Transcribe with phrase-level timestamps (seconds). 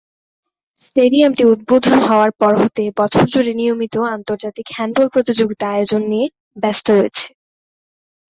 [0.81, 6.27] স্টেডিয়ামটি উদ্বোধন হওয়ার পর হতে বছর জুড়ে নিয়মিত ও আন্তর্জাতিক হ্যান্ডবল প্রতিযোগিতা আয়োজন নিয়ে
[6.57, 7.25] ব্যস্ত রয়েছে।